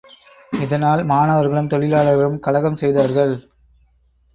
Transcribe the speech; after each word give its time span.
இதனால் 0.61 1.03
மாணவர்களும், 1.03 1.67
தொழிலாளர்களும் 1.67 2.39
கலகம் 2.39 2.75
செய்தார்கள். 2.75 3.35